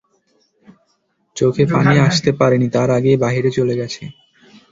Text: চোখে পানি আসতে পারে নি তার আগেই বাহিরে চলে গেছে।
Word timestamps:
চোখে 1.35 1.63
পানি 1.73 1.95
আসতে 2.07 2.31
পারে 2.39 2.55
নি 2.57 2.67
তার 2.75 2.89
আগেই 2.97 3.17
বাহিরে 3.23 3.49
চলে 3.57 3.73
গেছে। 3.75 4.03